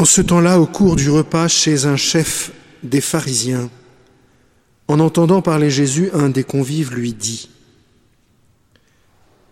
[0.00, 2.52] En ce temps-là, au cours du repas chez un chef
[2.82, 3.68] des pharisiens,
[4.88, 7.50] en entendant parler Jésus, un des convives lui dit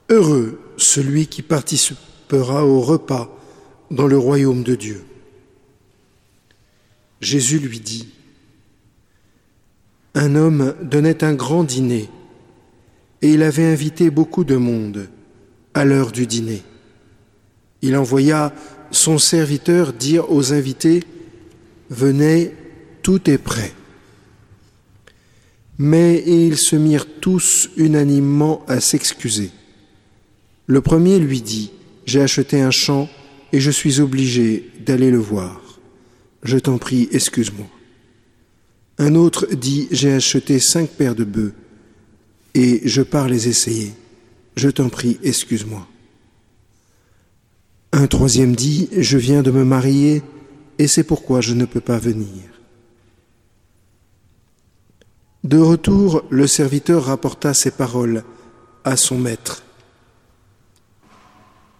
[0.09, 3.29] Heureux celui qui participera au repas
[3.91, 5.05] dans le royaume de Dieu.
[7.21, 8.09] Jésus lui dit
[10.15, 12.09] Un homme donnait un grand dîner
[13.21, 15.11] et il avait invité beaucoup de monde
[15.75, 16.63] à l'heure du dîner.
[17.83, 18.55] Il envoya
[18.91, 21.05] son serviteur dire aux invités
[21.91, 22.53] Venez,
[23.03, 23.73] tout est prêt.
[25.79, 29.51] Mais ils se mirent tous unanimement à s'excuser.
[30.67, 31.71] Le premier lui dit
[32.05, 33.09] J'ai acheté un champ
[33.53, 35.81] et je suis obligé d'aller le voir.
[36.43, 37.67] Je t'en prie, excuse-moi.
[38.99, 41.55] Un autre dit J'ai acheté cinq paires de bœufs
[42.55, 43.93] et je pars les essayer.
[44.57, 45.87] Je t'en prie, excuse-moi.
[47.99, 50.23] Un troisième dit, je viens de me marier
[50.79, 52.45] et c'est pourquoi je ne peux pas venir.
[55.43, 58.23] De retour, le serviteur rapporta ces paroles
[58.85, 59.65] à son maître.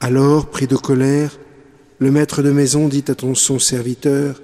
[0.01, 1.39] Alors, pris de colère,
[2.01, 4.43] le maître de maison dit à son serviteur,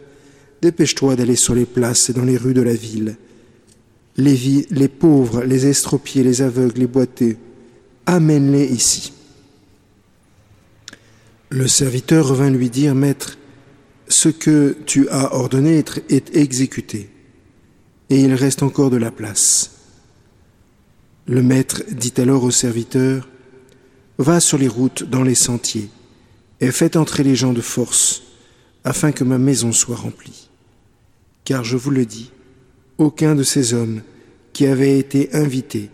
[0.62, 3.16] Dépêche-toi d'aller sur les places et dans les rues de la ville.
[4.16, 7.36] Les, les pauvres, les estropiés, les aveugles, les boiteux,
[8.06, 9.13] amène-les ici.
[11.54, 13.38] Le serviteur revint lui dire, Maître,
[14.08, 17.08] ce que tu as ordonné est exécuté,
[18.10, 19.70] et il reste encore de la place.
[21.28, 23.28] Le maître dit alors au serviteur,
[24.18, 25.90] Va sur les routes, dans les sentiers,
[26.60, 28.24] et faites entrer les gens de force,
[28.82, 30.50] afin que ma maison soit remplie.
[31.44, 32.32] Car je vous le dis,
[32.98, 34.02] aucun de ces hommes
[34.52, 35.90] qui avaient été invités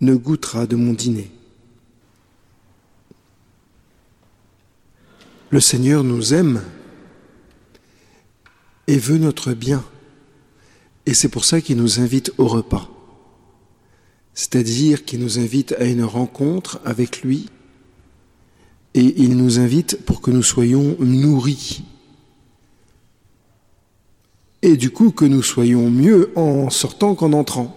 [0.00, 1.32] ne goûtera de mon dîner.
[5.52, 6.62] Le Seigneur nous aime
[8.86, 9.84] et veut notre bien.
[11.04, 12.88] Et c'est pour ça qu'il nous invite au repas.
[14.32, 17.50] C'est-à-dire qu'il nous invite à une rencontre avec lui
[18.94, 21.84] et il nous invite pour que nous soyons nourris.
[24.62, 27.76] Et du coup que nous soyons mieux en sortant qu'en entrant.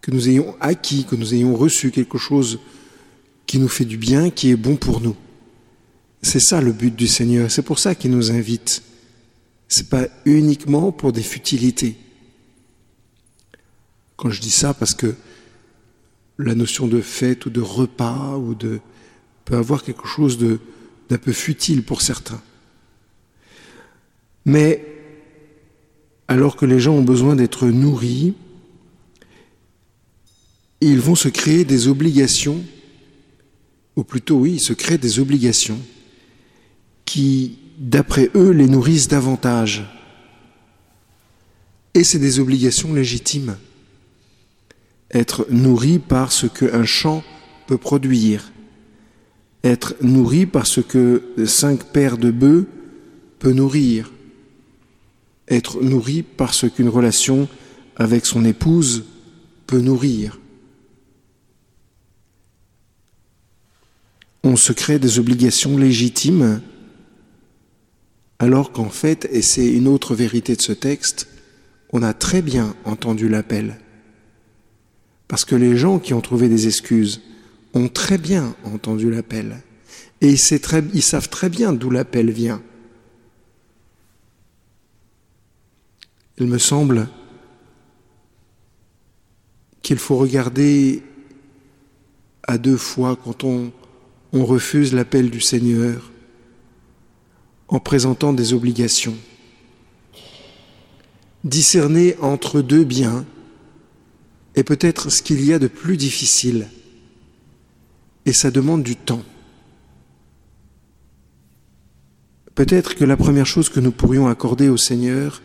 [0.00, 2.60] Que nous ayons acquis, que nous ayons reçu quelque chose
[3.44, 5.16] qui nous fait du bien, qui est bon pour nous.
[6.22, 8.82] C'est ça le but du Seigneur, c'est pour ça qu'il nous invite.
[9.68, 11.96] C'est pas uniquement pour des futilités.
[14.16, 15.14] Quand je dis ça, parce que
[16.38, 18.80] la notion de fête ou de repas ou de
[19.44, 22.40] peut avoir quelque chose d'un peu futile pour certains.
[24.44, 24.84] Mais
[26.28, 28.34] alors que les gens ont besoin d'être nourris,
[30.80, 32.62] ils vont se créer des obligations,
[33.96, 35.78] ou plutôt oui, ils se créent des obligations
[37.10, 39.84] qui, d'après eux, les nourrissent davantage.
[41.92, 43.56] Et c'est des obligations légitimes.
[45.12, 47.24] Être nourri par ce qu'un champ
[47.66, 48.52] peut produire.
[49.64, 52.68] Être nourri par ce que cinq paires de bœufs
[53.40, 54.12] peut nourrir.
[55.48, 57.48] Être nourri par ce qu'une relation
[57.96, 59.02] avec son épouse
[59.66, 60.38] peut nourrir.
[64.44, 66.62] On se crée des obligations légitimes
[68.40, 71.28] alors qu'en fait, et c'est une autre vérité de ce texte,
[71.92, 73.78] on a très bien entendu l'appel.
[75.28, 77.20] Parce que les gens qui ont trouvé des excuses
[77.74, 79.58] ont très bien entendu l'appel.
[80.22, 82.62] Et ils, savent très bien d'où l'appel vient.
[86.38, 87.08] Il me semble
[89.82, 91.02] qu'il faut regarder
[92.44, 93.70] à deux fois quand on
[94.32, 96.10] refuse l'appel du Seigneur
[97.70, 99.16] en présentant des obligations.
[101.44, 103.24] Discerner entre deux biens
[104.56, 106.68] est peut-être ce qu'il y a de plus difficile,
[108.26, 109.22] et ça demande du temps.
[112.56, 115.40] Peut-être que la première chose que nous pourrions accorder au Seigneur,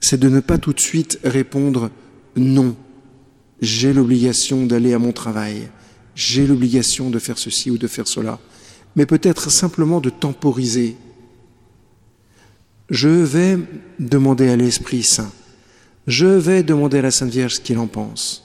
[0.00, 1.90] c'est de ne pas tout de suite répondre
[2.34, 2.74] non,
[3.60, 5.68] j'ai l'obligation d'aller à mon travail,
[6.14, 8.40] j'ai l'obligation de faire ceci ou de faire cela,
[8.96, 10.96] mais peut-être simplement de temporiser
[12.90, 13.58] je vais
[13.98, 15.32] demander à l'Esprit Saint,
[16.06, 18.44] je vais demander à la Sainte Vierge ce qu'il en pense,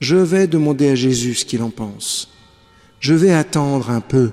[0.00, 2.32] je vais demander à Jésus ce qu'il en pense,
[3.00, 4.32] je vais attendre un peu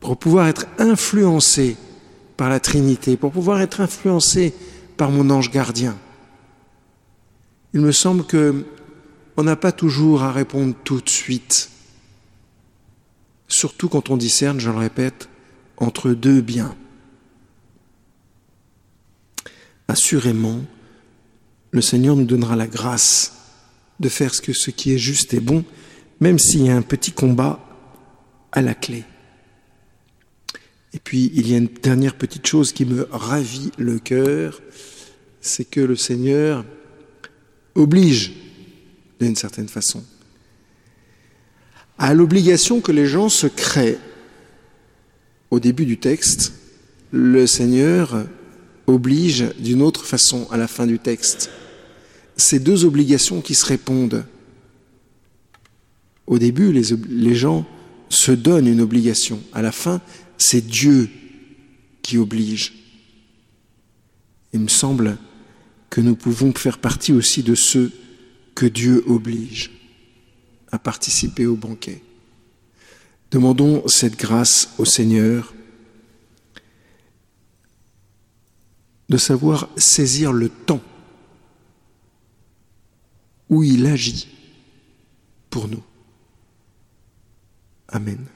[0.00, 1.76] pour pouvoir être influencé
[2.36, 4.52] par la Trinité, pour pouvoir être influencé
[4.96, 5.96] par mon ange gardien.
[7.72, 8.66] Il me semble que
[9.36, 11.70] on n'a pas toujours à répondre tout de suite,
[13.48, 15.28] surtout quand on discerne, je le répète,
[15.76, 16.76] entre deux biens
[19.88, 20.60] assurément,
[21.70, 23.32] le Seigneur nous donnera la grâce
[24.00, 25.64] de faire ce, que, ce qui est juste et bon,
[26.20, 27.60] même s'il y a un petit combat
[28.52, 29.04] à la clé.
[30.94, 34.60] Et puis, il y a une dernière petite chose qui me ravit le cœur,
[35.40, 36.64] c'est que le Seigneur
[37.74, 38.32] oblige,
[39.18, 40.04] d'une certaine façon,
[41.98, 43.98] à l'obligation que les gens se créent.
[45.50, 46.52] Au début du texte,
[47.10, 48.26] le Seigneur
[48.86, 51.50] oblige d'une autre façon à la fin du texte.
[52.36, 54.24] Ces deux obligations qui se répondent.
[56.26, 57.66] Au début, les, gens
[58.08, 59.40] se donnent une obligation.
[59.52, 60.00] À la fin,
[60.38, 61.08] c'est Dieu
[62.02, 62.74] qui oblige.
[64.52, 65.18] Il me semble
[65.90, 67.92] que nous pouvons faire partie aussi de ceux
[68.54, 69.70] que Dieu oblige
[70.70, 72.02] à participer au banquet.
[73.30, 75.54] Demandons cette grâce au Seigneur
[79.12, 80.80] de savoir saisir le temps
[83.50, 84.26] où il agit
[85.50, 85.82] pour nous.
[87.88, 88.26] Amen.